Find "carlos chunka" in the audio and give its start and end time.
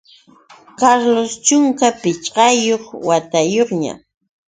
0.79-1.87